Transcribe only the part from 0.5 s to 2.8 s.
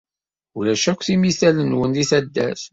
Ulac akk timital-nwen di taddart.